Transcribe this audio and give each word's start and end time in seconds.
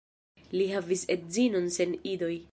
Li 0.53 0.63
havis 0.71 1.03
edzinon 1.17 1.71
sen 1.79 1.95
idoj. 2.15 2.35